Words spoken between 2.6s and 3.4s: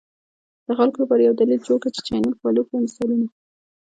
کړي، مثالونه: